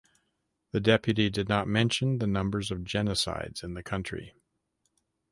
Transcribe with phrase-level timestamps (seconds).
[0.71, 4.33] The deputy did not mention the numbers of "genocides" in the country.